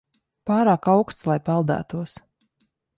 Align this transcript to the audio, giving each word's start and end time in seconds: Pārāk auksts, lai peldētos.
Pārāk 0.51 0.89
auksts, 0.95 1.29
lai 1.33 1.37
peldētos. 1.51 2.19